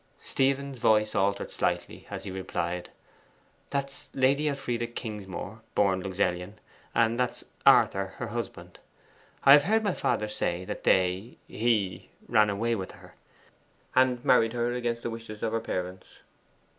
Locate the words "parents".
15.59-16.21